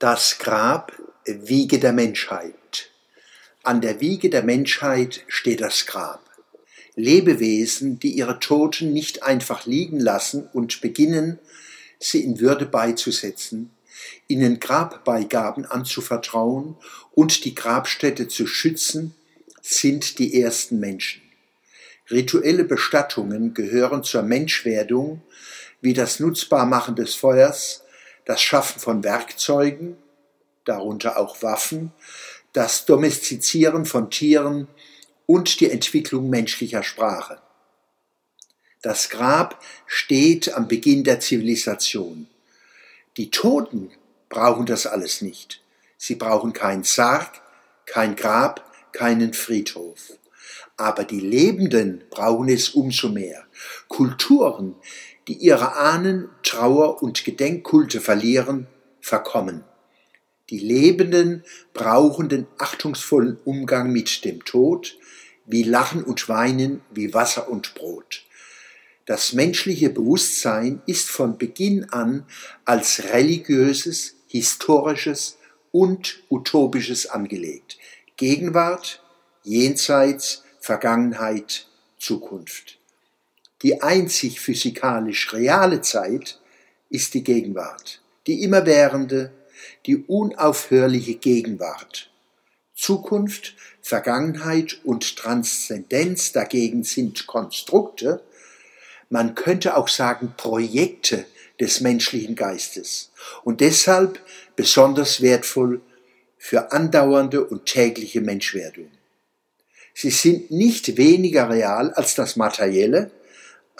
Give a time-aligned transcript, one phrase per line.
[0.00, 0.94] Das Grab,
[1.26, 2.88] Wiege der Menschheit.
[3.62, 6.22] An der Wiege der Menschheit steht das Grab.
[6.94, 11.38] Lebewesen, die ihre Toten nicht einfach liegen lassen und beginnen,
[11.98, 13.72] sie in Würde beizusetzen,
[14.26, 16.78] ihnen Grabbeigaben anzuvertrauen
[17.12, 19.14] und die Grabstätte zu schützen,
[19.60, 21.20] sind die ersten Menschen.
[22.10, 25.20] Rituelle Bestattungen gehören zur Menschwerdung,
[25.82, 27.82] wie das Nutzbarmachen des Feuers,
[28.24, 29.96] das Schaffen von Werkzeugen,
[30.64, 31.92] darunter auch Waffen,
[32.52, 34.68] das Domestizieren von Tieren
[35.26, 37.40] und die Entwicklung menschlicher Sprache.
[38.82, 42.26] Das Grab steht am Beginn der Zivilisation.
[43.16, 43.90] Die Toten
[44.28, 45.60] brauchen das alles nicht.
[45.98, 47.42] Sie brauchen keinen Sarg,
[47.84, 50.12] kein Grab, keinen Friedhof.
[50.76, 53.44] Aber die Lebenden brauchen es umso mehr.
[53.88, 54.76] Kulturen,
[55.30, 58.66] die ihre Ahnen, Trauer und Gedenkkulte verlieren,
[59.00, 59.62] verkommen.
[60.48, 64.98] Die Lebenden brauchen den achtungsvollen Umgang mit dem Tod,
[65.46, 68.24] wie Lachen und Weinen, wie Wasser und Brot.
[69.06, 72.26] Das menschliche Bewusstsein ist von Beginn an
[72.64, 75.38] als religiöses, historisches
[75.70, 77.78] und utopisches angelegt.
[78.16, 79.00] Gegenwart,
[79.44, 81.68] Jenseits, Vergangenheit,
[82.00, 82.79] Zukunft.
[83.62, 86.40] Die einzig physikalisch reale Zeit
[86.88, 89.32] ist die Gegenwart, die immerwährende,
[89.86, 92.10] die unaufhörliche Gegenwart.
[92.74, 98.22] Zukunft, Vergangenheit und Transzendenz dagegen sind Konstrukte,
[99.10, 101.26] man könnte auch sagen Projekte
[101.58, 103.10] des menschlichen Geistes
[103.44, 104.20] und deshalb
[104.56, 105.82] besonders wertvoll
[106.38, 108.90] für andauernde und tägliche Menschwerdung.
[109.92, 113.10] Sie sind nicht weniger real als das Materielle,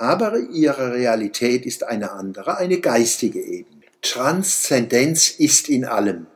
[0.00, 3.82] aber ihre Realität ist eine andere, eine geistige Ebene.
[4.00, 6.26] Transzendenz ist in allem.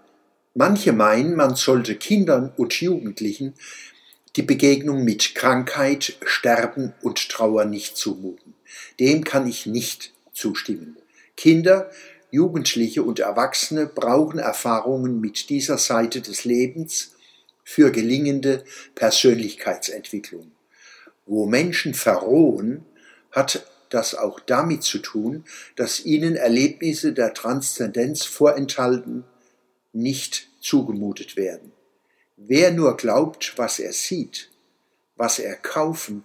[0.52, 3.54] Manche meinen, man sollte Kindern und Jugendlichen
[4.36, 8.52] die Begegnung mit Krankheit, Sterben und Trauer nicht zumuten.
[9.00, 10.98] Dem kann ich nicht zustimmen.
[11.34, 11.90] Kinder,
[12.30, 17.12] Jugendliche und Erwachsene brauchen Erfahrungen mit dieser Seite des Lebens
[17.64, 18.62] für gelingende
[18.94, 20.52] Persönlichkeitsentwicklung.
[21.24, 22.84] Wo Menschen verrohen,
[23.34, 25.44] hat das auch damit zu tun,
[25.76, 29.24] dass ihnen Erlebnisse der Transzendenz vorenthalten,
[29.92, 31.72] nicht zugemutet werden.
[32.36, 34.50] Wer nur glaubt, was er sieht,
[35.16, 36.24] was er kaufen,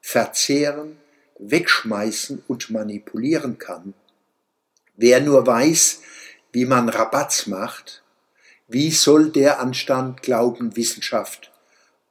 [0.00, 0.96] verzehren,
[1.38, 3.92] wegschmeißen und manipulieren kann,
[4.96, 6.00] wer nur weiß,
[6.52, 8.02] wie man Rabatz macht,
[8.68, 11.52] wie soll der Anstand Glauben, Wissenschaft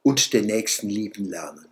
[0.02, 1.69] und den Nächsten lieben lernen?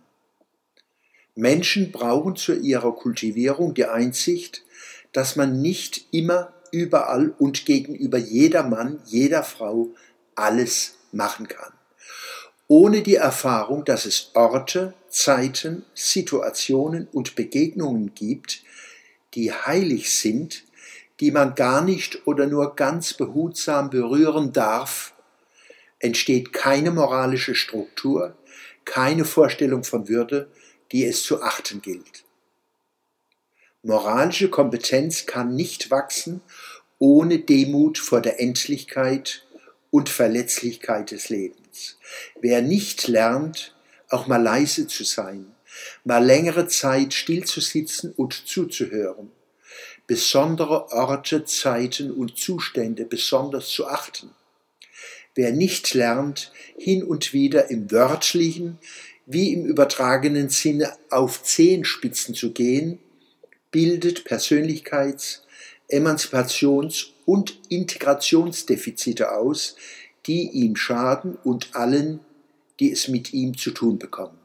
[1.39, 4.63] Menschen brauchen zu ihrer Kultivierung die Einsicht,
[5.11, 9.89] dass man nicht immer überall und gegenüber jeder Mann, jeder Frau
[10.35, 11.73] alles machen kann.
[12.67, 18.63] Ohne die Erfahrung, dass es Orte, Zeiten, Situationen und Begegnungen gibt,
[19.33, 20.65] die heilig sind,
[21.19, 25.13] die man gar nicht oder nur ganz behutsam berühren darf,
[25.97, 28.37] entsteht keine moralische Struktur,
[28.85, 30.49] keine Vorstellung von Würde,
[30.91, 32.23] die es zu achten gilt.
[33.83, 36.41] Moralische Kompetenz kann nicht wachsen
[36.99, 39.45] ohne Demut vor der Endlichkeit
[39.89, 41.97] und Verletzlichkeit des Lebens.
[42.39, 43.73] Wer nicht lernt,
[44.09, 45.55] auch mal leise zu sein,
[46.03, 49.31] mal längere Zeit stillzusitzen und zuzuhören,
[50.07, 54.31] besondere Orte, Zeiten und Zustände besonders zu achten,
[55.35, 58.77] wer nicht lernt, hin und wieder im wörtlichen
[59.31, 62.97] wie im übertragenen Sinne auf Zehenspitzen zu gehen,
[63.69, 65.41] bildet Persönlichkeits-,
[65.87, 69.75] Emanzipations- und Integrationsdefizite aus,
[70.25, 72.21] die ihm schaden und allen,
[72.79, 74.38] die es mit ihm zu tun bekommen.